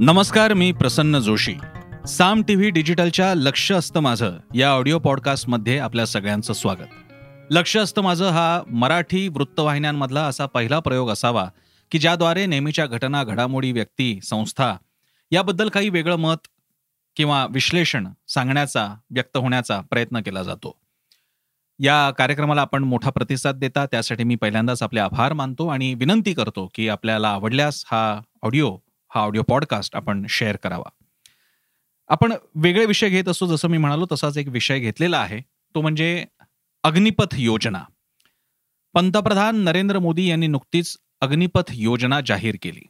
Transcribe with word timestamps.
नमस्कार 0.00 0.54
मी 0.54 0.72
Prasanna 0.72 1.18
Joshi. 1.18 1.54
Saam 2.08 2.42
T 2.42 2.54
V 2.54 2.70
डिजिटलच्या 2.70 3.34
लक्ष 3.34 3.72
असतं 3.72 4.00
माझं 4.00 4.38
या 4.54 4.70
ऑडिओ 4.70 4.98
पॉडकास्टमध्ये 4.98 5.78
आपल्या 5.78 6.06
सगळ्यांचं 6.06 6.52
स्वागत. 6.52 6.86
लक्ष 7.50 7.76
असतं 7.76 8.02
माझं 8.02 8.30
हा 8.30 8.62
मराठी 8.70 9.28
वृत्तवाहिन्यांमधला 9.28 10.24
असा 10.24 10.46
पहिला 10.46 10.78
प्रयोग 10.78 11.10
असावा 11.10 11.48
की 11.90 11.98
ज्याद्वारे 11.98 12.46
नेहमीच्या 12.46 12.86
घटना 12.86 13.24
घडामोडी 13.24 13.72
व्यक्ती 13.72 14.20
संस्था 14.22 14.76
याबद्दल 15.30 15.68
काही 15.68 15.88
वेगळं 15.88 16.16
मत 16.16 16.48
किंवा 17.16 17.46
विश्लेषण 17.50 18.08
सांगण्याचा 18.28 18.94
व्यक्त 19.10 19.36
होण्याचा 19.36 19.80
प्रयत्न 19.90 20.20
केला 20.20 20.42
जातो. 20.42 20.78
या 21.78 22.10
कार्यक्रमाला 22.10 22.60
आपण 22.60 22.84
मोठा 22.84 23.10
प्रतिसाद 23.10 23.54
देता 23.54 23.86
त्यासाठी 23.86 24.24
मी 24.24 24.34
पहिल्यांदाच 24.34 24.82
आपले 24.82 25.00
आभार 25.00 25.32
मानतो 25.32 25.68
आणि 25.68 25.94
विनंती 25.94 26.34
करतो 26.34 26.70
की 26.74 26.88
आपल्याला 26.88 27.28
आवडल्यास 27.28 27.84
हा 27.86 28.20
ऑडिओ 28.42 28.76
हा 29.08 29.20
ऑडिओ 29.20 29.42
पॉडकास्ट 29.42 29.96
आपण 29.96 30.26
शेअर 30.28 30.56
करावा. 30.56 30.90
आपण 32.08 32.32
वेगळे 32.54 32.86
विषय 32.86 33.08
घेत 33.08 33.28
असतो 33.28 33.46
जसं 33.46 33.68
मी 33.68 33.78
म्हणालो 33.78 34.06
तसाच 34.12 34.38
एक 34.38 34.48
विषय 34.48 34.78
घेतलेला 34.78 35.18
आहे. 35.18 35.40
तो 35.74 35.80
म्हणजे 35.80 36.24
अग्निपथ 36.82 37.34
योजना. 37.38 37.84
पंतप्रधान 38.94 39.56
नरेंद्र 39.56 39.98
मोदी 39.98 40.30
यांनी 40.30 40.46
नुकतीच 40.46 40.96
अग्निपथ 41.20 41.70
योजना 41.74 42.20
जाहीर 42.26 42.56
केली. 42.62 42.82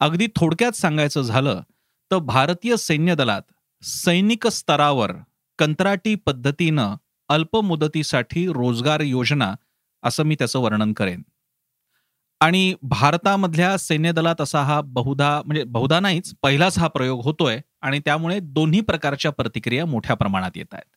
अगदी 0.00 0.26
थोडक्यात 0.36 0.72
सांगायचं 0.72 1.22
झालं 1.22 1.62
तर 2.10 2.18
भारतीय 2.18 2.76
सैन्य 2.76 3.14
दलात 3.14 3.42
सैनिक 3.82 4.46
स्तरावर 4.46 5.12
कंत्राटी 5.58 6.14
पद्धतीनं 6.14 6.94
अल्प 7.28 7.56
मुदतीसाठी 7.56 8.46
रोजगार 8.46 9.00
योजना 9.00 9.54
असं 10.02 10.22
मी 10.22 10.34
त्याचं 10.34 10.58
वर्णन 10.58 10.92
करेन. 10.92 11.22
आणि 12.40 12.74
भारतामधल्या 12.82 13.76
सैन्य 13.78 14.12
दलात 14.12 14.40
असा 14.40 14.62
हा 14.62 14.80
बहुधा 14.80 15.42
म्हणजे 15.46 15.64
बहुधा 15.64 16.00
नाहीच 16.00 16.34
पहिलाच 16.42 16.78
हा 16.78 16.88
प्रयोग 16.88 17.22
होतोय 17.24 17.60
आणि 17.80 17.98
त्यामुळे 17.98 18.38
दोन्ही 18.40 18.80
प्रकारच्या 18.80 19.30
प्रतिक्रिया 19.32 19.86
मोठ्या 19.86 20.16
प्रमाणात 20.16 20.50
येत 20.54 20.74
आहेत. 20.74 20.90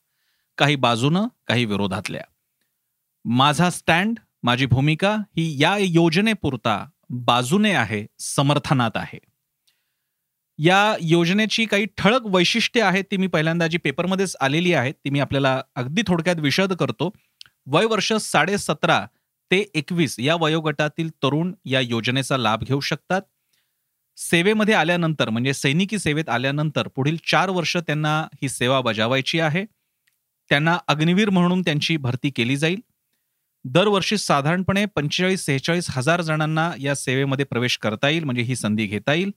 काही 0.58 0.76
बाजूनं 0.76 1.26
काही 1.46 1.64
विरोधातल्या. 1.64 2.22
माझा 3.24 3.70
स्टँड 3.70 4.18
माझी 4.42 4.66
भूमिका 4.66 5.16
ही 5.36 5.62
या 5.62 5.76
योजनेपुरता 5.78 6.84
बाजूने 7.10 7.72
आहे 7.72 8.06
समर्थनात 8.18 8.90
आहे. 8.94 9.18
या 10.58 10.96
योजनेची 11.00 11.64
काही 11.64 11.86
ठळक 11.96 12.22
वैशिष्ट्ये 12.24 12.82
आहेत 12.82 13.04
ती 13.10 13.16
मी 13.16 13.26
पहिल्यांदा 13.26 13.66
जी 13.66 13.78
पेपरमध्येच 13.78 14.36
आलेली 14.40 14.72
आहेत 14.72 14.94
ती 14.94 15.10
मी 15.10 15.20
आपल्याला 15.20 15.62
अगदी 15.76 16.02
थोडक्यात 16.06 16.36
विशद 16.36 16.72
करतो. 16.72 17.10
वय 17.66 17.84
वर्ष 17.84 18.12
साडे 18.12 18.58
सतरा 18.58 19.06
ते 19.50 19.64
एकवीस 19.74 20.18
या 20.20 20.34
वयोगटातील 20.40 21.10
तरुण 21.22 21.52
या 21.64 21.80
योजनेचा 21.80 22.36
लाभ 22.36 22.64
घेऊ 22.64 22.80
शकतात. 22.80 23.22
सेवेमध्ये 24.16 24.74
आल्यानंतर 24.74 25.30
म्हणजे 25.30 25.54
सैनिकी 25.54 25.98
सेवेत 25.98 26.28
आल्यानंतर 26.28 26.88
पुढील 26.88 27.16
चार 27.30 27.50
वर्ष 27.50 27.76
त्यांना 27.76 28.20
ही 28.42 28.48
सेवा 28.48 28.80
बजावायची 28.80 29.40
आहे. 29.40 29.64
त्यांना 30.50 30.78
अग्निवीर 30.88 31.30
म्हणून 31.30 31.62
त्यांची 31.62 31.96
भरती 31.96 32.30
केली 32.30 32.56
जाईल. 32.56 32.80
दरवर्षी 33.64 34.18
साधारणपणे 34.18 34.84
पंचेचाळीस 34.84 35.44
सेहेचाळीस 35.46 35.86
हजार 35.90 36.20
जणांना 36.20 36.70
या 36.78 36.94
सेवेमध्ये 36.94 37.44
प्रवेश 37.44 37.78
करता 37.78 38.08
येईल 38.08 38.24
म्हणजे 38.24 38.42
ही 38.42 38.56
संधी 38.56 38.86
घेता 38.86 39.14
येईल. 39.14 39.30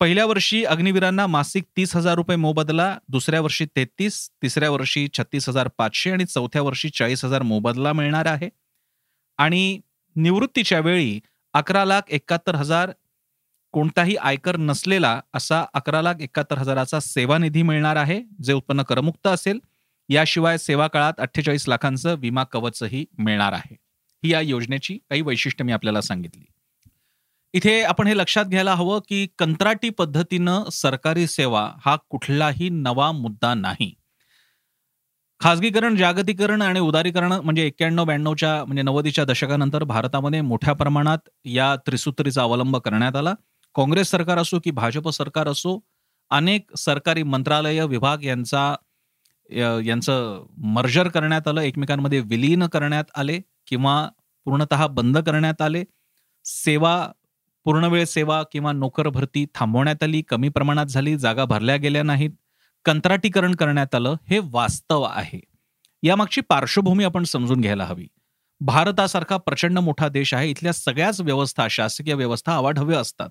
पहिल्या 0.00 0.24
वर्षी 0.26 0.64
अग्निवीरांना 0.64 1.26
मासिक 1.26 1.64
तीस 1.76 1.96
हजार 1.96 2.14
रुपये 2.14 2.36
मोबदला 2.36 2.98
दुसऱ्या 3.08 3.40
वर्षी 3.40 3.66
तेहतीस 3.66 4.28
तिसऱ्या 4.42 4.70
वर्षी 4.70 5.06
छत्तीस 5.18 5.48
हजार 5.48 5.68
पाचशे 5.78 6.10
आणि 6.10 6.24
चौथ्या 6.24 6.62
वर्षी 6.62 6.88
चाळीस 6.88 7.24
हजार 7.24 7.42
मोबदला 7.42 7.92
मिळणार 7.92 8.26
आहे. 8.26 8.48
आणि 9.38 9.80
निवृत्तीच्या 10.16 10.80
वेळी 10.80 11.20
अकरा 11.52 11.84
लाख 11.84 12.02
एकाहत्तर 12.08 12.54
हजार 12.54 12.92
कोणताही 13.72 14.16
आयकर 14.16 14.56
नसलेला 14.56 15.20
असा 15.34 15.64
अकरा 15.74 16.02
लाख 16.02 16.14
एकाहत्तर 16.20 16.58
हजाराचा 16.58 17.00
सेवानिधी 17.00 17.62
मिळणार 17.62 17.96
आहे 17.96 18.22
जे 18.42 18.52
उत्पन्न 18.52 18.82
करमुक्त 18.82 19.26
असेल. 19.26 19.58
याशिवाय 20.08 20.58
सेवा 20.58 20.86
काळात 20.86 21.12
अठ्ठेचाळीस 21.18 21.68
लाखांचं 21.68 22.14
विमा 22.18 22.44
कवचही 22.44 23.04
मिळणार 23.18 23.52
आहे. 23.52 23.76
ही 24.24 24.32
या 24.32 24.40
योजनेची 24.40 24.94
काही 24.94 25.22
वैशिष्ट्य 25.22 25.64
मी 25.64 25.72
आपल्याला 25.72 26.00
सांगितली. 26.00 26.44
इथे 27.54 27.82
आपण 27.82 28.06
हे 28.06 28.16
लक्षात 28.16 28.44
घ्यायला 28.44 28.74
हवं 28.74 29.00
की 29.08 29.26
कंत्राटी 29.38 29.90
पद्धतीनं 29.90 30.64
सरकारी 30.72 31.26
सेवा 31.26 31.72
हा 31.84 31.96
कुठलाही 32.10 32.68
नवा 32.68 33.12
मुद्दा 33.12 33.54
नाही. 33.54 33.94
खासगीकरण 35.40 35.96
जागतिकरण 35.96 36.62
आणि 36.62 36.80
उदारीकरण 36.80 37.32
म्हणजे 37.32 37.66
एक्क्याण्णव 37.66 38.04
ब्याण्णवच्या 38.04 38.64
म्हणजे 38.64 38.82
नव्वदीच्या 38.82 39.24
दशकानंतर 39.24 39.84
भारतामध्ये 39.84 40.40
मोठ्या 40.40 40.72
प्रमाणात 40.74 41.28
या 41.44 41.74
त्रिसूत्रीचा 41.86 42.42
अवलंब 42.42 42.76
करण्यात 42.76 43.16
आला. 43.16 43.34
काँग्रेस 43.74 44.10
सरकार 44.10 44.38
असो 44.38 44.58
की 44.64 44.70
भाजप 44.70 45.08
सरकार 45.10 45.48
असो 45.48 45.78
अनेक 46.30 46.76
सरकारी 46.76 47.22
मंत्रालय 47.22 47.84
विभाग 47.86 48.24
यांचा 48.24 48.74
यांचं 49.84 50.44
मर्जर 50.74 51.08
करण्यात 51.08 51.48
आलं. 51.48 51.60
एकमेकांमध्ये 51.60 52.20
विलीन 52.20 52.66
करण्यात 52.72 53.04
आले 53.16 53.38
किंवा 53.66 54.08
पूर्णतः 54.46 54.86
बंद 54.86 55.18
करण्यात 55.18 55.62
आले. 55.62 55.84
सेवा 56.44 56.96
पूर्णवेळ 57.66 58.04
सेवा 58.04 58.42
किंवा 58.52 58.72
नोकर 58.72 59.08
भरती 59.08 59.44
थांबवण्यात 59.54 60.02
आली. 60.02 60.22
कमी 60.28 60.48
प्रमाणात 60.48 60.86
झाली. 60.86 61.16
जागा 61.18 61.44
भरल्या 61.44 61.76
गेल्या 61.76 62.02
नाहीत. 62.02 62.30
कंत्राटीकरण 62.88 63.54
करण्यात 63.54 63.94
आलं 63.94 64.14
हे 64.30 64.40
वास्तव 64.44 65.02
आहे. 65.02 65.40
यामागची 66.02 66.40
पार्श्वभूमी 66.40 67.04
आपण 67.04 67.24
समजून 67.24 67.60
घ्यायला 67.60 67.84
हवी. 67.84 68.06
भारतासारखा 68.60 69.36
प्रचंड 69.36 69.78
मोठा 69.78 70.08
देश 70.08 70.34
आहे 70.34 70.50
इथल्या 70.50 70.72
सगळ्याच 70.72 71.20
व्यवस्था 71.20 71.66
शासकीय 71.70 72.14
व्यवस्था 72.14 72.52
आवाढव्य 72.52 72.96
असतात. 72.96 73.28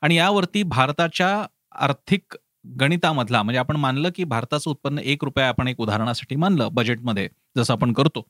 आणि 0.00 0.14
यावरती 0.14 0.62
भारताच्या 0.62 1.46
आर्थिक 1.72 2.36
गणितामधला 2.80 3.42
म्हणजे 3.42 3.58
आपण 3.58 3.76
मानलं 3.76 4.08
की 4.14 4.24
भारताचं 4.24 4.70
उत्पन्न 4.70 4.98
एक 4.98 5.24
रुपया 5.24 5.48
आपण 5.48 5.68
एक 5.68 5.80
उदाहरणासाठी 5.80 6.36
मानलं 6.36 6.68
बजेटमध्ये 6.72 7.28
जसं 7.56 7.74
आपण 7.74 7.92
करतो 7.92 8.26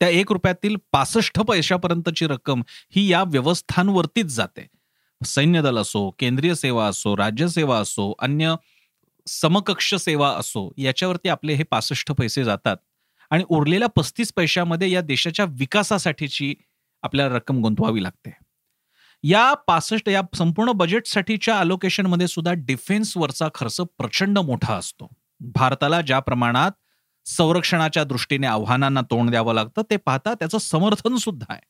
त्या 0.00 0.08
एक 0.08 0.32
रुपयातील 0.32 0.76
पासष्ट 0.92 1.40
पैशापर्यंतची 1.40 2.26
रक्कम 2.26 2.62
ही 2.68 3.12
या 3.12 3.22
व्यवस्थांवरतीच 3.22 4.26
जाते. 4.26 4.66
सैन्य 5.24 5.62
दल 5.62 5.78
असो 5.78 6.10
केंद्रीय 6.18 6.54
सेवा 6.54 6.86
असो 6.86 7.16
राज्यसेवा 7.16 7.78
असो 7.78 8.14
अन्य 8.18 8.54
समकक्ष 9.26 9.94
सेवा 9.94 10.30
असो 10.30 10.72
याच्यावरती 10.76 11.28
आपले 11.28 11.54
हे 11.54 11.62
पासष्ट 11.62 12.12
पैसे 12.12 12.44
जातात. 12.44 12.76
आणि 13.30 13.44
उरलेल्या 13.48 13.88
पस्तीस 13.88 14.32
पैशामध्ये 14.36 14.90
या 14.90 15.00
देशाच्या 15.00 15.44
विकासासाठीची 15.48 16.54
आपल्याला 17.02 17.34
रक्कम 17.34 17.60
गुंतवावी 17.60 18.02
लागते. 18.02 18.36
या 19.22 19.54
पासष्ट 19.54 20.08
या 20.08 20.22
संपूर्ण 20.34 20.72
बजेटसाठीच्या 20.72 21.58
अलोकेशनमध्ये 21.58 22.28
सुद्धा 22.28 22.52
डिफेन्सवरचा 22.56 23.48
खर्च 23.54 23.76
प्रचंड 23.76 24.38
मोठा 24.38 24.74
असतो. 24.74 25.08
भारताला 25.40 26.00
ज्या 26.00 26.20
प्रमाणात 26.20 26.70
संरक्षणाच्या 27.24 28.04
दृष्टीने 28.04 28.46
आव्हानांना 28.46 29.00
तोंड 29.00 29.30
द्यावं 29.30 29.54
लागतं 29.54 29.82
ते 29.90 29.96
पाहता 29.96 30.34
त्याचं 30.34 30.58
समर्थन 30.58 31.16
सुद्धा 31.16 31.52
आहे. 31.52 31.66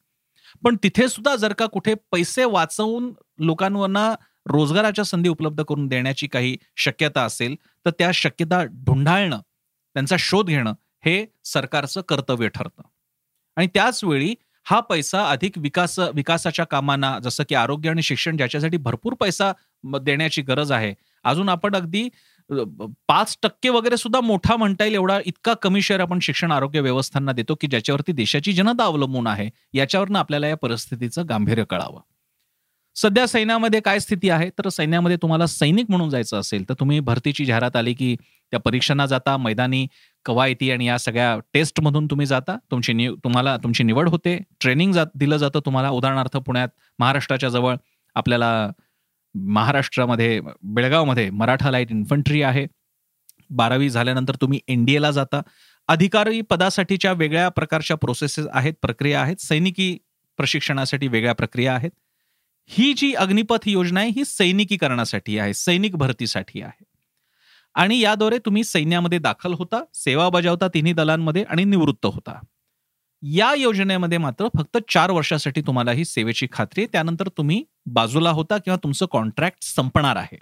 पण 0.64 0.76
तिथे 0.82 1.08
सुद्धा 1.08 1.36
जर 1.36 1.52
का 1.52 1.66
कुठे 1.66 1.94
पैसे 1.94 2.44
वाचवून 2.44 3.12
लोकांवरना 3.38 4.14
रोजगाराच्या 4.46 5.04
संधी 5.04 5.28
उपलब्ध 5.28 5.62
करून 5.62 5.86
देण्याची 5.88 6.26
काही 6.26 6.56
शक्यता 6.76 7.22
असेल 7.22 7.54
तर 7.86 7.90
त्या 7.90 8.10
शक्यता 8.14 8.62
ढुंढाळणं 8.64 9.38
त्यांचा 9.96 10.16
शोध 10.18 10.46
घेणं 10.46 10.72
हे 11.04 11.24
सरकारचं 11.44 12.00
कर्तव्य 12.00 12.48
ठरतं. 12.48 12.82
आणि 13.56 13.66
त्याच 13.66 14.02
वेळी 14.04 14.34
हा 14.66 14.80
पैसा 14.80 15.24
अधिक 15.30 15.58
विकास 15.58 15.98
विकासाच्या 16.14 16.64
कामांना 16.64 17.18
जसं 17.18 17.44
की 17.48 17.54
आरोग्य 17.54 17.90
आणि 17.90 18.02
शिक्षण 18.02 18.36
ज्याच्यासाठी 18.36 18.76
भरपूर 18.76 19.14
पैसा 19.14 19.52
देण्याची 20.02 20.42
गरज 20.42 20.72
आहे. 20.72 20.94
अजून 21.24 21.48
आपण 21.48 21.74
अगदी 21.74 22.08
पाच 23.08 23.36
टक्के 23.42 23.68
वगैरे 23.68 23.96
सुद्धा 23.96 24.20
मोठा 24.20 24.56
म्हणता 24.56 24.84
येईल 24.84 24.94
एवढा 24.94 25.18
इतका 25.26 25.54
कमी 25.54 25.82
शेअर 25.82 26.00
आपण 26.00 26.18
शिक्षण 26.22 26.52
आरोग्य 26.52 26.80
व्यवस्थांना 26.80 27.32
देतो 27.32 27.54
की 27.54 27.66
ज्याच्यावरती 27.66 28.12
देशाची 28.12 28.52
जनता 28.52 28.84
अवलंबून 28.84 29.26
आहे 29.26 29.48
याच्यावरनं 29.74 30.18
आपल्याला 30.18 30.48
या 30.48 30.56
परिस्थितीचं 30.56 31.28
गांभीर्य 31.28 31.64
कळावं. 31.64 32.00
सध्या 32.96 33.26
सैन्यामध्ये 33.26 33.80
काय 33.80 33.98
स्थिती 34.00 34.28
आहे? 34.30 34.48
तर 34.58 34.68
सैन्यामध्ये 34.68 35.16
तुम्हाला 35.22 35.46
सैनिक 35.46 35.86
म्हणून 35.88 36.10
जायचं 36.10 36.40
असेल 36.40 36.68
तर 36.68 36.74
तुम्ही 36.80 37.00
भरतीची 37.00 37.44
जाहिरात 37.44 37.76
आली 37.76 37.94
की 37.94 38.14
त्या 38.52 38.60
परीक्षांना 38.60 39.06
जाता 39.06 39.36
मैदानी 39.36 39.86
कवायती 40.24 40.70
आणि 40.70 40.86
या 40.86 40.98
सगळ्या 40.98 41.38
टेस्टमधून 41.52 42.06
तुम्ही 42.06 42.26
जाता. 42.26 42.56
तुमची 42.70 42.92
नि 42.92 43.08
तुम्हाला 43.24 43.56
तुमची 43.56 43.84
निवड 43.84 44.08
होते. 44.08 44.38
ट्रेनिंग 44.60 44.92
जात 44.92 45.06
दिलं 45.14 45.36
जातं 45.36 45.60
तुम्हाला. 45.66 45.88
उदाहरणार्थ 45.90 46.36
पुण्यात 46.36 46.68
महाराष्ट्राच्या 46.98 47.48
जवळ 47.48 47.76
आपल्याला 48.16 48.70
महाराष्ट्रामध्ये 49.34 50.40
बेळगावमध्ये 50.62 51.30
मराठा 51.30 51.70
लाइट 51.70 51.90
इन्फंट्री 51.90 52.42
आहे. 52.42 52.66
बारावी 53.50 53.90
झाल्यानंतर 53.90 54.34
तुम्ही 54.40 54.60
एनडीएला 54.68 55.10
जाता. 55.10 55.40
अधिकारी 55.88 56.40
पदासाठीच्या 56.40 57.12
वेगळ्या 57.12 57.48
प्रकारच्या 57.48 57.96
प्रोसेसेस 57.96 58.46
आहेत 58.52 58.74
प्रक्रिया 58.82 59.22
आहेत. 59.22 59.36
सैनिकी 59.40 59.96
प्रशिक्षणासाठी 60.38 61.08
वेगळ्या 61.08 61.34
प्रक्रिया 61.34 61.74
आहेत. 61.74 61.90
ही 62.66 62.92
जी 62.94 63.12
अग्निपथ 63.14 63.66
योजना 63.66 64.00
आहे 64.00 64.08
ही 64.08 64.24
सैनिकीकरणासाठी 64.24 65.38
आहे 65.38 65.54
सैनिक 65.54 65.96
भरतीसाठी 65.96 66.62
आहे. 66.62 66.84
आणि 67.74 67.98
याद्वारे 67.98 68.38
तुम्ही 68.38 68.64
सैन्यामध्ये 68.64 69.18
दाखल 69.18 69.52
होता 69.52 69.82
सेवा 69.94 70.28
बजावता 70.28 70.68
तिन्ही 70.68 70.92
दलांमध्ये 70.92 71.44
आणि 71.48 71.64
निवृत्त 71.64 72.06
होता. 72.06 72.38
या 73.22 73.52
योजनेमध्ये 73.54 74.18
मात्र 74.18 74.48
फक्त 74.58 74.78
चार 74.88 75.10
वर्षासाठी 75.10 75.60
तुम्हाला 75.60 75.92
ही 75.92 76.04
सेवेची 76.04 76.46
खात्री 76.52 76.82
आहे. 76.82 76.88
त्यानंतर 76.92 77.28
तुम्ही 77.28 77.64
बाजूला 77.86 78.30
होता 78.30 78.58
किंवा 78.58 78.76
तुमचं 78.82 79.06
कॉन्ट्रॅक्ट 79.06 79.64
संपणार 79.64 80.16
आहे. 80.16 80.38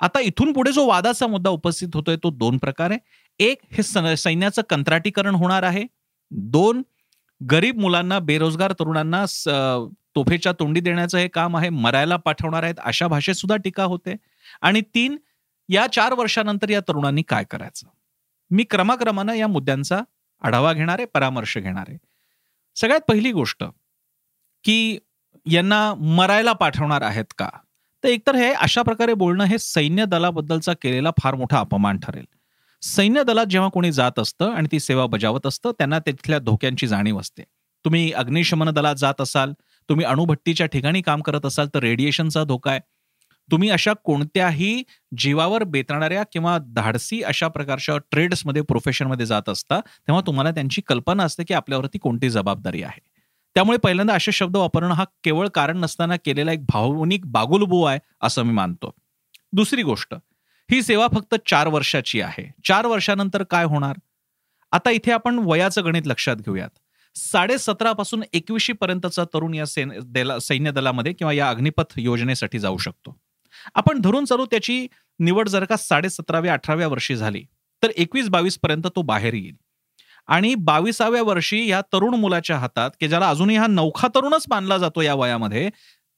आता 0.00 0.20
इथून 0.20 0.52
पुढे 0.52 0.72
जो 0.72 0.86
वादाचा 0.86 1.26
मुद्दा 1.26 1.50
उपस्थित 1.50 1.88
होतोय 1.94 2.16
तो 2.16 2.30
दोन 2.30 2.58
प्रकारे 2.58 2.96
एक 3.38 3.60
हे 3.72 4.16
सैन्याचं 4.16 4.62
कंत्राटीकरण 4.70 5.34
होणार 5.34 5.62
आहे. 5.62 5.84
दोन 6.30 6.82
गरीब 7.50 7.78
मुलांना 7.78 8.18
बेरोजगार 8.18 8.72
तरुणांना 8.72 9.24
तोफेच्या 10.16 10.52
तोंडी 10.52 10.80
देण्याचं 10.80 11.18
हे 11.18 11.28
काम 11.28 11.56
आहे 11.56 11.68
मरायला 11.68 12.16
पाठवणार 12.16 12.62
आहेत 12.62 12.74
अशा 12.84 13.06
भाषेत 13.06 13.34
सुद्धा 13.34 13.56
टीका 13.56 13.84
होते. 13.84 14.14
आणि 14.62 14.80
तीन 14.94 15.16
या 15.68 15.86
चार 15.86 16.12
वर्षानंतर 16.12 16.70
या 16.70 16.80
तरुणांनी 16.80 17.22
काय 17.22 17.44
करायचं? 17.50 17.86
मी 18.50 18.64
क्रमाक्रमानं 18.64 19.34
या 19.34 19.46
मुद्द्यांचा 19.48 20.00
आढावा 20.42 20.72
घेणार 20.72 20.98
आहे 20.98 21.06
परामर्श 21.06 21.58
घेणार. 21.58 21.84
आहे 21.88 21.98
सगळ्यात 22.76 23.00
पहिली 23.08 23.32
गोष्ट 23.32 23.64
की 24.64 24.98
यांना 25.46 25.94
मरायला 25.94 26.52
पाठवणार 26.52 27.02
आहेत 27.02 27.32
का? 27.38 27.48
तर 28.04 28.08
एकतर 28.08 28.34
हे 28.34 28.52
अशा 28.52 28.82
प्रकारे 28.82 29.14
बोलणं 29.14 29.44
हे 29.44 29.58
सैन्य 29.58 30.04
दलाबद्दलचा 30.04 30.72
केलेला 30.72 31.10
फार 31.22 31.34
मोठा 31.34 31.60
अपमान 31.60 31.98
ठरेल. 31.98 32.24
सैन्य 32.82 33.22
दलात 33.24 33.46
जेव्हा 33.46 33.68
कोणी 33.68 33.92
जात 33.92 34.18
असतं 34.18 34.50
आणि 34.50 34.68
ती 34.72 34.80
सेवा 34.80 35.06
बजावत 35.06 35.46
असतं 35.46 35.70
त्यांना 35.70 35.98
तिथल्या 35.98 36.38
धोक्यांची 36.38 36.86
जाणीव 36.86 37.20
असते. 37.20 37.42
तुम्ही 37.84 38.12
अग्निशमन 38.12 38.70
दलात 38.70 38.96
जात 38.96 39.20
असाल 39.20 39.52
तुम्ही 39.88 40.06
अणुभट्टीच्या 40.06 40.66
ठिकाणी 40.66 41.02
काम 41.02 41.22
करत 41.22 41.46
असाल 41.46 41.68
तर 41.74 41.78
रेडिएशनचा 41.78 42.44
धोका 42.44 42.70
आहे. 42.70 42.80
तुम्ही 43.50 43.70
अशा 43.70 43.92
कोणत्याही 44.04 44.82
जीवावर 45.18 45.64
बेतणाऱ्या 45.64 46.22
किंवा 46.32 46.58
धाडसी 46.58 47.22
अशा 47.22 47.48
प्रकारच्या 47.48 47.98
ट्रेड्समध्ये 47.98 48.62
प्रोफेशनमध्ये 48.62 49.26
जात 49.26 49.48
असता 49.48 49.80
तेव्हा 49.80 50.22
तुम्हाला 50.26 50.50
त्यांची 50.50 50.80
कल्पना 50.80 51.24
असते 51.24 51.44
की 51.44 51.54
आपल्यावरती 51.54 51.98
कोणती 51.98 52.30
जबाबदारी 52.30 52.82
आहे. 52.82 53.00
त्यामुळे 53.54 53.78
पहिल्यांदा 53.78 54.14
असे 54.14 54.32
शब्द 54.32 54.56
वापरणं 54.56 54.94
हा 54.94 55.04
केवळ 55.24 55.48
कारण 55.48 55.78
नसताना 55.78 56.16
केलेला 56.16 56.52
एक 56.52 56.64
भावनिक 56.64 57.26
बागुलबू 57.26 57.82
आहे 57.82 57.98
असं 58.20 58.42
मी 58.42 58.52
मानतो. 58.52 58.94
दुसरी 59.52 59.82
गोष्ट 59.82 60.14
ही 60.70 60.82
सेवा 60.82 61.06
फक्त 61.14 61.34
चार 61.46 61.68
वर्षाची 61.68 62.20
आहे. 62.20 62.52
चार 62.64 62.86
वर्षानंतर 62.86 63.42
काय 63.42 63.64
होणार? 63.64 63.96
आता 64.72 64.90
इथे 64.90 65.12
आपण 65.12 65.38
वयाचं 65.38 65.84
गणित 65.84 66.06
लक्षात 66.06 66.36
घेऊयात. 66.36 66.70
साडेसतरा 67.16 67.92
पासून 67.92 68.22
एकवीशी 68.32 68.72
पर्यंतचा 68.72 69.24
तरुण 69.34 69.54
या 69.54 69.66
सैन्य 70.40 70.70
दलामध्ये 70.70 71.12
किंवा 71.12 71.32
या 71.32 71.48
अग्निपथ 71.50 71.92
योजनेसाठी 71.96 72.58
जाऊ 72.58 72.78
शकतो. 72.78 73.16
आपण 73.74 74.00
धरून 74.00 74.24
चालू 74.24 74.46
त्याची 74.46 74.86
निवड 75.20 75.48
जर 75.48 75.64
का 75.64 75.76
साडेसतराव्या 75.76 76.52
अठराव्या 76.52 76.88
वर्षी 76.88 77.16
झाली 77.16 77.42
तर 77.82 77.90
एकवीस 77.96 78.28
बावीस 78.28 78.58
पर्यंत 78.62 78.86
तो 78.96 79.02
बाहेर 79.02 79.34
येईल. 79.34 79.54
आणि 80.28 80.54
बावीसाव्या 80.54 81.22
वर्षी 81.22 81.66
या 81.66 81.80
तरुण 81.92 82.14
मुलाच्या 82.14 82.56
हातात 82.58 82.90
की 83.00 83.08
ज्याला 83.08 83.28
अजूनही 83.30 83.56
हा 83.56 83.66
नौखा 83.66 84.08
तरुणच 84.14 84.44
मानला 84.50 84.78
जातो 84.78 85.02
या 85.02 85.14
वयामध्ये 85.14 85.68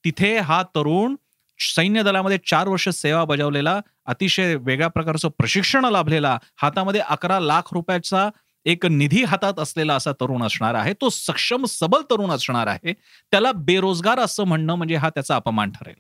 तिथे 0.05 0.37
हा 0.39 0.63
तरुण 0.75 1.15
सैन्य 1.61 2.03
दलामध्ये 2.03 2.39
चार 2.47 2.69
वर्ष 2.69 2.89
सेवा 2.89 3.25
बजावलेला 3.25 3.81
अतिशय 4.07 4.55
वेगळ्या 4.57 4.89
प्रकारचं 4.89 5.29
प्रशिक्षण 5.39 5.85
लाभलेला 5.85 6.37
हातामध्ये 6.57 7.01
अकरा 7.01 7.39
लाख 7.41 7.73
रुपयाचा 7.73 8.29
एक 8.69 8.87
निधी 8.87 9.23
हातात 9.25 9.59
असलेला 9.59 9.95
असा 9.95 10.13
तरुण 10.13 10.43
असणार 10.43 10.75
आहे 10.75 10.93
तो 10.93 11.09
सक्षम 11.09 11.65
सबल 11.65 12.03
तरुण 12.11 12.31
असणार 12.31 12.67
आहे 12.67 12.93
त्याला 13.33 13.53
बेरोजगार 13.53 14.19
असं 14.19 14.45
म्हणणं 14.45 14.75
म्हणजे 14.75 14.95
हा 14.95 15.11
त्याचा 15.11 15.37
अपमान 15.37 15.71
ठरेल. 15.71 15.95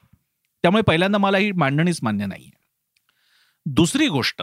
त्यामुळे 0.64 0.82
पहिल्यांदा 0.82 1.18
मला 1.18 1.38
ही 1.38 1.52
मांडणीच 1.52 1.98
मान्य 2.02 2.26
नाहीये. 2.26 2.50
दुसरी 3.66 4.08
गोष्ट 4.08 4.42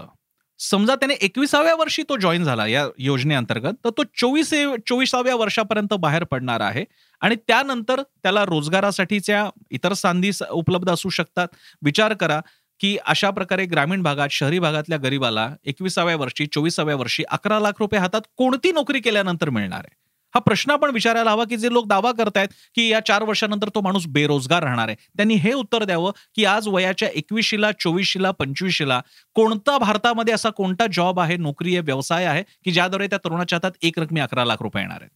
समजा 0.60 0.96
त्याने 0.96 1.14
एकविसाव्या 1.14 1.76
वर्षी 1.76 2.04
तो 2.04 2.18
जॉईन 2.18 2.44
झाला 2.44 2.66
या 2.68 2.86
योजनेअंतर्गत 2.98 3.74
तर 3.86 3.90
तो 3.90 4.04
चोवीस 4.18 4.54
चोवीसाव्या 4.88 5.36
वर्षापर्यंत 5.36 5.94
बाहेर 5.94 6.24
पडणार 6.24 6.62
आहे 6.62 6.86
आणि 7.22 7.36
त्यानंतर 7.48 8.02
त्याला 8.24 8.44
रोजगारासाठीच्या 8.46 9.50
इतर 9.72 9.94
संधी 9.94 10.32
उपलब्ध 10.50 10.90
असू 10.90 11.10
शकतात. 11.10 11.48
विचार 11.82 12.14
करा 12.14 12.40
की 12.80 12.98
अशा 13.06 13.30
प्रकारे 13.30 13.66
ग्रामीण 13.66 14.02
भागात 14.02 14.30
शहरी 14.32 14.60
भागातल्या 14.60 14.98
गरीबाला 14.98 15.50
एकविसाव्या 15.64 16.16
वर्षी 16.16 16.46
चोवीसाव्या 16.46 16.96
वर्षी 16.96 17.24
अकरा 17.24 17.60
लाख 17.60 17.80
रुपये 17.80 18.00
हातात 18.00 18.22
कोणती 18.38 18.72
नोकरी 18.72 19.00
केल्यानंतर 19.00 19.50
मिळणार 19.50 19.80
आहे? 19.80 19.94
हा 20.34 20.40
प्रश्न 20.40 20.72
आपण 20.72 20.90
विचारायला 20.90 21.32
हवा 21.32 21.44
की 21.50 21.58
जे 21.58 21.72
लोक 21.74 21.88
दावा 21.88 22.12
करतायत 22.12 22.48
की 22.76 22.88
या 22.88 23.00
चार 23.06 23.24
वर्षानंतर 23.24 23.70
तो 23.76 23.82
माणूस 23.82 24.08
बेरोजगार 24.08 24.64
राहणार 24.64 24.88
आहे. 24.88 24.96
त्यांनी 25.18 25.36
हे 25.36 25.54
उत्तर 25.54 25.84
द्यावं 25.84 26.12
की 26.36 26.46
आज 26.46 26.68
वयाच्या 26.68 27.10
एकवीसशेला 27.14 27.72
चोवीसशेला 27.80 28.32
पंचवीसशेला 28.32 29.00
कोणता 29.36 29.78
भारतामध्ये 29.78 30.34
असा 30.34 30.50
कोणता 30.50 30.86
जॉब 30.94 31.20
आहे 31.20 31.38
नोकरी 31.38 31.76
आहे 31.76 31.86
व्यवसाय 31.86 32.26
आहे 32.26 32.44
की 32.66 32.72
ज्याद्वारे 32.72 33.08
त्या 33.08 33.20
तरुणाच्या 33.26 33.58
हातात 33.58 33.78
एक 33.82 34.00
रकमी 34.00 34.20
अकरा 34.20 34.46
लाख 34.46 34.62
रुपये 34.62 34.84
येणार 34.84 35.02
आहेत? 35.02 35.12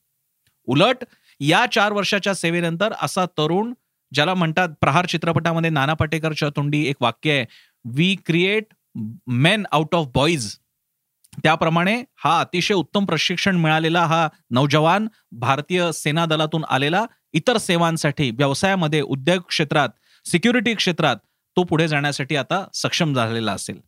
उलट 0.68 1.04
या 1.40 1.66
चार 1.72 1.92
वर्षाच्या 1.92 2.34
सेवेनंतर 2.36 2.94
असा 3.02 3.26
तरुण 3.38 3.74
ज्याला 4.14 4.34
म्हणतात 4.34 4.70
प्रहार 4.82 5.06
चित्रपटामध्ये 5.06 5.70
नाना 5.70 5.94
पाटेकरच्या 5.94 6.50
तोंडी 6.50 6.86
एक 6.86 6.96
वाक्य 7.02 7.32
आहे 7.32 7.46
we 7.86 8.16
create 8.26 8.74
men 9.28 9.66
out 9.72 9.96
of 9.96 10.08
boys 10.16 10.56
त्याप्रमाणे 11.44 12.04
हा 12.24 12.40
अतिशय 12.40 12.74
उत्तम 12.74 13.06
प्रशिक्षण 13.06 13.56
मिळालेला 13.56 14.06
हा 14.06 14.28
नौजवान 14.52 15.08
भारतीय 15.32 15.92
सेना 15.94 16.26
दलातून 16.26 16.64
आलेला 16.70 17.06
इतर 17.34 17.58
सेवांसाठी 17.58 18.30
व्यवसायामध्ये 18.32 19.02
उद्योग 19.02 19.42
क्षेत्रात 19.48 19.90
सिक्युरिटी 20.26 20.74
क्षेत्रात 20.74 21.18
तो 21.58 21.64
पुढे 21.64 21.88
जाण्यासाठी 21.88 22.36
आता 22.36 22.64
सक्षम 22.74 23.14
झालेला 23.14 23.52
असेल. 23.52 23.80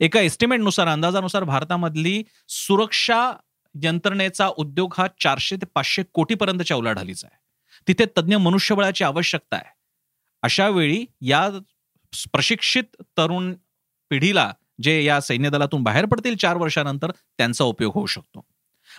एका 0.00 0.20
एस्टिमेटनुसार 0.20 0.88
अंदाजानुसार 0.88 1.44
भारतामधली 1.44 2.22
सुरक्षा 2.48 3.32
यंत्रणेचा 3.74 4.48
उद्योग 4.56 4.94
हा 4.98 5.06
चारशे 5.20 5.56
ते 5.56 5.66
पाचशे 5.74 6.02
कोटीपर्यंतच्या 6.14 6.76
उलाढालीचा 6.76 7.28
आहे. 7.32 7.37
तिथे 7.88 8.04
तज्ज्ञ 8.18 8.36
मनुष्यबळाची 8.36 9.04
आवश्यकता 9.04 9.56
आहे. 9.56 9.70
अशा 10.42 10.68
वेळी 10.68 11.04
या 11.20 11.48
प्रशिक्षित 12.32 12.84
तरुण 13.02 13.54
पिढीला 14.10 14.52
जे 14.82 15.04
या 15.04 15.20
सैन्य 15.20 15.50
दलातून 15.50 15.82
बाहेर 15.82 16.06
पडतील 16.06 16.36
चार 16.36 16.56
वर्षानंतर 16.56 17.10
त्यांचा 17.10 17.64
उपयोग 17.64 17.94
होऊ 17.94 18.06
शकतो. 18.06 18.44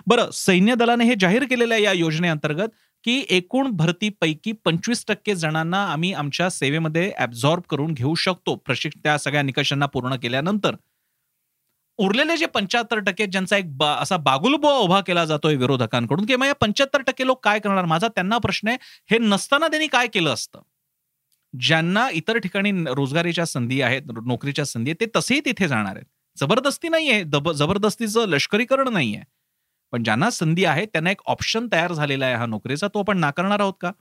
बरं 0.07 0.31
सैन्य 0.31 0.75
दलाने 0.75 1.05
हे 1.05 1.13
जाहीर 1.19 1.43
केलेल्या 1.43 1.77
या 1.77 1.91
योजनेअंतर्गत 1.91 2.67
की 3.03 3.25
एकूण 3.29 3.71
भरतीपैकी 3.71 4.51
पंचवीस 4.51 5.05
टक्के 5.07 5.35
जणांना 5.35 5.85
आम्ही 5.85 6.13
आमच्या 6.13 6.49
सेवेमध्ये 6.49 7.11
ऍब्झॉर्ब 7.17 7.63
करून 7.69 7.93
घेऊ 7.93 8.15
शकतो. 8.15 8.55
प्रशिक्ष 8.55 8.97
त्या 9.03 9.17
सगळ्या 9.17 9.41
निकषांना 9.41 9.85
पूर्ण 9.85 10.15
केल्यानंतर 10.15 10.75
उरलेले 11.99 12.35
जे 12.37 12.45
पंच्याहत्तर 12.45 12.99
टक्के 12.99 13.25
ज्यांचा 13.25 13.57
एक 13.57 13.75
बा, 13.77 13.93
असा 13.95 14.17
बागुलबुवा 14.17 14.77
उभा 14.77 14.99
केला 15.01 15.25
जातोय 15.25 15.55
विरोधकांकडून 15.55 16.25
की 16.25 16.35
मग 16.35 16.45
या 16.45 16.53
पंच्याहत्तर 16.53 17.01
टक्के 17.01 17.25
लोक 17.25 17.43
काय 17.43 17.59
करणार? 17.59 17.85
माझा 17.85 18.07
त्यांना 18.07 18.37
प्रश्न 18.37 18.67
आहे 18.67 18.77
हे 19.11 19.17
नसताना 19.17 19.67
त्यांनी 19.67 19.87
काय 19.87 20.07
केलं 20.07 20.33
असतं? 20.33 20.61
ज्यांना 21.53 22.07
इतर 22.13 22.37
ठिकाणी 22.37 22.71
रोजगारीच्या 22.87 23.45
संधी 23.45 23.81
आहेत 23.81 24.11
नोकरीच्या 24.25 24.65
संधी 24.65 24.91
आहेत 24.91 24.99
ते 25.01 25.19
तसेही 25.19 25.41
तिथे 25.45 25.67
जाणार 25.67 25.95
आहेत. 25.95 26.05
जबरदस्ती 26.37 26.89
नाहीये 26.89 27.23
जबरदस्तीचं 27.55 28.27
लष्करीकरण 28.27 28.93
नाहीये. 28.93 29.21
पण 29.93 30.03
ज्यांना 30.03 30.29
संधी 30.29 30.65
आहे 30.65 30.85
त्यांना 30.85 31.11
एक 31.11 31.21
ऑप्शन 31.25 31.67
तयार 31.71 31.93
झालेला 31.93 32.25
आहे 32.25 32.35
हा 32.35 32.45
नोकरीचा 32.45 32.87
तो 32.87 32.99
आपण 32.99 33.17
नाकारणार 33.17 33.59
आहोत 33.59 33.73
का? 33.81 33.91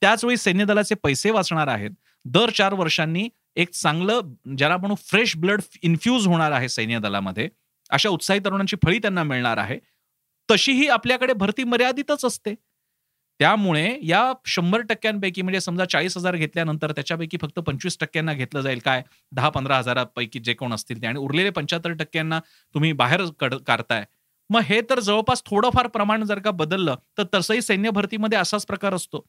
त्याचवेळी 0.00 0.36
सैन्य 0.36 0.64
दलाचे 0.64 0.94
पैसे 0.94 1.30
वाचणार 1.30 1.68
आहेत. 1.68 1.90
दर 2.24 2.50
चार 2.50 2.74
वर्षांनी 2.74 3.28
एक 3.56 3.70
चांगलं 3.70 4.20
ज्याला 4.56 4.76
म्हणू 4.76 4.94
फ्रेश 4.94 5.36
ब्लड 5.36 5.60
इन्फ्यूज 5.82 6.26
होणार 6.26 6.52
आहे 6.52 6.68
सैन्य 6.68 6.98
दलामध्ये 6.98 7.48
अशा 7.90 8.08
उत्साही 8.08 8.40
तरुणांची 8.40 8.76
फळी 8.84 8.98
त्यांना 8.98 9.22
मिळणार 9.22 9.58
आहे. 9.58 9.78
तशीही 10.48 10.88
आपल्याकडे 10.88 11.32
भरती 11.32 11.64
मर्यादितच 11.64 12.24
असते. 12.24 12.54
त्यामुळे 13.40 13.98
या 14.02 14.32
शंभर 14.46 14.80
टक्क्यांपैकी 14.80 15.42
म्हणजे 15.42 15.60
समजा 15.60 15.84
चाळीस 15.84 16.16
हजार 16.16 16.36
घेतल्यानंतर 16.36 16.92
त्याच्यापैकी 16.92 17.36
फक्त 17.42 17.58
पंचवीस 17.58 17.96
टक्क्यांना 18.00 18.32
घेतलं 18.32 18.60
जाईल 18.60 18.78
काय? 18.84 19.02
दहा 19.32 19.48
पंधरा 19.48 19.78
हजारापैकी 19.78 20.38
जे 20.38 20.54
कोण 20.54 20.72
असतील 20.72 21.02
ते. 21.02 21.06
आणि 21.06 21.18
उरलेले 21.18 21.50
पंच्याहत्तर 21.50 21.92
टक्क्यांना 21.92 22.40
तुम्ही 22.74 22.92
बाहेर 22.92 23.24
कड 23.40 23.54
काढताय. 23.54 24.04
मग 24.50 24.60
हे 24.60 24.80
तर 24.90 25.00
जवळपास 25.00 25.42
थोडंफार 25.46 25.86
प्रमाण 25.86 26.24
जर 26.24 26.38
का 26.38 26.50
बदललं 26.50 26.96
तर 27.18 27.24
तसंही 27.34 27.62
सैन्य 27.62 27.90
भरतीमध्ये 27.90 28.38
असाच 28.38 28.66
प्रकार 28.66 28.94
असतो. 28.94 29.26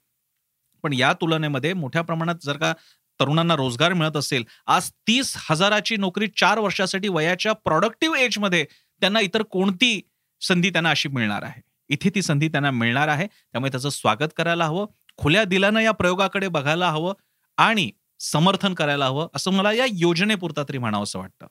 पण 0.83 0.93
या 0.93 1.13
तुलनेमध्ये 1.13 1.73
मोठ्या 1.73 2.01
प्रमाणात 2.01 2.35
जर 2.43 2.57
का 2.57 2.73
तरुणांना 3.19 3.55
रोजगार 3.55 3.93
मिळत 3.93 4.17
असेल 4.17 4.43
आज 4.67 4.89
तीस 5.07 5.33
हजाराची 5.49 5.97
नोकरी 5.97 6.27
चार 6.27 6.59
वर्षासाठी 6.59 7.07
वयाच्या 7.07 7.53
प्रॉडक्टिव्ह 7.53 8.17
एजमध्ये 8.17 8.65
त्यांना 9.01 9.19
इतर 9.19 9.41
कोणती 9.41 10.01
संधी 10.41 10.69
त्यांना 10.69 10.89
अशी 10.89 11.09
मिळणार 11.09 11.43
आहे? 11.43 11.61
इथे 11.89 12.09
ती 12.15 12.21
संधी 12.21 12.47
त्यांना 12.47 12.71
मिळणार 12.71 13.07
आहे. 13.07 13.27
त्यामुळे 13.27 13.71
त्याचं 13.71 13.89
स्वागत 13.89 14.33
करायला 14.37 14.65
हवं 14.65 14.85
खुल्या 15.17 15.43
दिलानं 15.43 15.79
या 15.79 15.91
प्रयोगाकडे 15.91 16.47
बघायला 16.47 16.89
हवं 16.89 17.13
आणि 17.57 17.91
समर्थन 18.19 18.73
करायला 18.73 19.05
हवं 19.05 19.27
असं 19.35 19.51
मला 19.51 19.71
या 19.73 19.85
योजनेपुरता 19.91 20.63
तरी 20.63 20.77
म्हणावं 20.77 21.03
असं 21.03 21.19
वाटतं. 21.19 21.47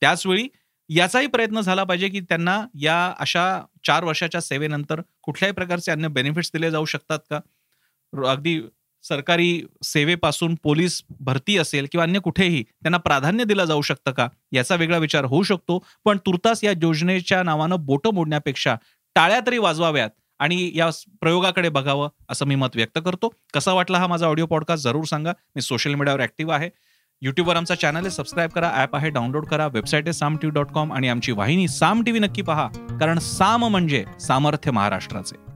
त्याचवेळी 0.00 0.48
याचाही 0.88 1.26
प्रयत्न 1.26 1.60
झाला 1.60 1.84
पाहिजे 1.84 2.08
की 2.08 2.20
त्यांना 2.20 2.66
या 2.74 3.14
अशा 3.18 3.62
चार 3.84 4.04
वर्षाच्या 4.04 4.40
सेवेनंतर 4.40 5.00
कुठल्याही 5.22 5.54
प्रकारचे 5.54 5.92
अन्य 5.92 6.08
बेनिफिट्स 6.08 6.50
दिले 6.54 6.70
जाऊ 6.70 6.84
शकतात 6.84 7.18
का? 7.30 7.40
अगदी 8.26 8.60
सरकारी 9.02 9.62
सेवेपासून 9.84 10.54
पोलीस 10.62 11.02
भरती 11.20 11.56
असेल 11.58 11.86
किंवा 11.92 12.04
अन्य 12.04 12.18
कुठेही 12.18 12.62
त्यांना 12.62 12.98
प्राधान्य 12.98 13.44
दिलं 13.44 13.64
जाऊ 13.64 13.82
शकतं 13.82 14.10
का? 14.10 14.28
याचा 14.52 14.74
वेगळा 14.74 14.98
विचार 14.98 15.24
होऊ 15.24 15.42
शकतो. 15.42 15.84
पण 16.04 16.18
तुर्तास 16.18 16.64
या 16.64 16.72
योजनेच्या 16.82 17.42
नावानं 17.42 17.84
बोटं 17.84 18.14
मोडण्यापेक्षा 18.14 18.76
टाळ्या 19.14 19.40
तरी 19.46 19.58
वाजवाव्यात 19.58 20.10
आणि 20.38 20.70
या 20.74 20.88
प्रयोगाकडे 21.20 21.68
बघावं 21.68 22.08
असं 22.28 22.46
मी 22.46 22.54
मत 22.54 22.68
व्यक्त 22.74 22.98
करतो. 23.04 23.32
कसा 23.54 23.72
वाटला 23.72 23.98
हा 23.98 24.06
माझा 24.06 24.26
ऑडिओ 24.26 24.46
पॉडकास्ट 24.46 24.84
जरूर 24.84 25.04
सांगा. 25.04 25.32
मी 25.56 25.62
सोशल 25.62 25.94
मीडियावर 25.94 26.22
ऍक्टिव्ह 26.22 26.54
आहे. 26.54 26.70
युट्यूबवर 27.22 27.56
आमचा 27.56 27.74
चॅनल 27.74 28.00
आहे 28.00 28.10
सबस्क्राईब 28.10 28.50
करा 28.50 28.70
ॲप 28.74 28.96
आहे 28.96 29.10
डाउनलोड 29.10 29.46
करा. 29.46 29.66
वेबसाईट 29.66 30.04
आहे 30.04 30.12
साम 30.12 30.36
टी 30.36 30.48
डॉट 30.48 30.70
कॉम 30.70 30.92
आणि 30.92 31.08
आमची 31.08 31.32
वाहिनी 31.32 31.68
साम 31.68 32.02
टीव्ही 32.02 32.20
नक्की 32.20 32.42
पहा 32.42 32.68
कारण 33.00 33.18
साम 33.18 33.64
म्हणजे 33.64 34.04
सामर्थ्य 34.20 34.70
महाराष्ट्राचे. 34.70 35.49